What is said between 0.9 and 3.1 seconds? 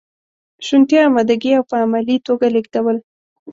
امادګي او په عملي توګه لیږدول.